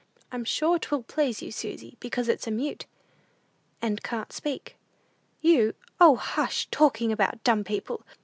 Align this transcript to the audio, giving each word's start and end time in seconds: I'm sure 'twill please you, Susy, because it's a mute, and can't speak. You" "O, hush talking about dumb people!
I'm 0.31 0.45
sure 0.45 0.79
'twill 0.79 1.03
please 1.03 1.43
you, 1.43 1.51
Susy, 1.51 1.95
because 1.99 2.27
it's 2.27 2.47
a 2.47 2.49
mute, 2.49 2.87
and 3.83 4.01
can't 4.01 4.33
speak. 4.33 4.75
You" 5.41 5.75
"O, 6.01 6.15
hush 6.15 6.67
talking 6.71 7.11
about 7.11 7.43
dumb 7.43 7.63
people! 7.63 8.03